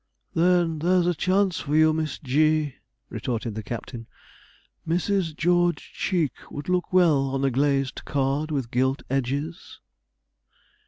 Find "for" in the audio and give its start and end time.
1.59-1.75